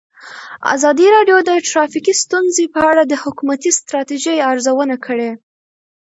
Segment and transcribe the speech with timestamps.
[0.75, 5.31] ازادي راډیو د ټرافیکي ستونزې په اړه د حکومتي ستراتیژۍ ارزونه کړې.